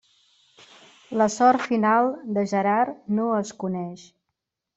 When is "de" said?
2.39-2.47